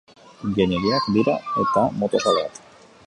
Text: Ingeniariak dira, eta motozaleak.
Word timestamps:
Ingeniariak 0.47 1.11
dira, 1.17 1.35
eta 1.65 1.85
motozaleak. 2.01 2.59